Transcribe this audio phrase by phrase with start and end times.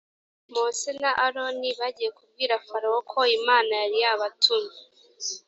[0.53, 4.77] mose na aroni bagiye kubwira farawo ko imana yari yabatumye